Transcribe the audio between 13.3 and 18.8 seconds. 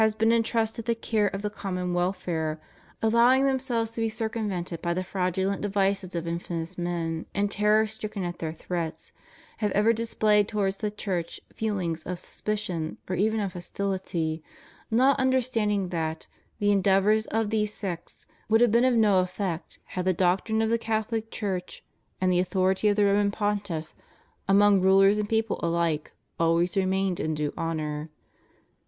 of hostility, not understanding that the endeavors of these sects would have